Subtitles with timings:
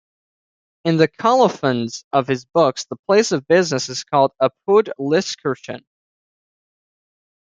[0.83, 5.83] In the colophons of his books the place of business is called "apud Lyskirchen".